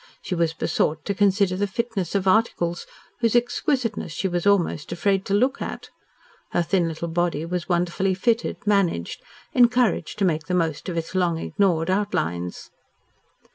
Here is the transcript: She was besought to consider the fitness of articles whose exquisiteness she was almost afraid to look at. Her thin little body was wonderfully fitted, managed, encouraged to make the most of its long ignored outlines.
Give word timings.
She 0.23 0.33
was 0.33 0.55
besought 0.55 1.05
to 1.05 1.13
consider 1.13 1.55
the 1.55 1.67
fitness 1.67 2.15
of 2.15 2.27
articles 2.27 2.87
whose 3.19 3.35
exquisiteness 3.35 4.11
she 4.11 4.27
was 4.27 4.47
almost 4.47 4.91
afraid 4.91 5.25
to 5.25 5.35
look 5.35 5.61
at. 5.61 5.91
Her 6.53 6.63
thin 6.63 6.87
little 6.87 7.07
body 7.07 7.45
was 7.45 7.69
wonderfully 7.69 8.15
fitted, 8.15 8.65
managed, 8.65 9.21
encouraged 9.53 10.17
to 10.17 10.25
make 10.25 10.47
the 10.47 10.55
most 10.55 10.89
of 10.89 10.97
its 10.97 11.13
long 11.13 11.37
ignored 11.37 11.91
outlines. 11.91 12.71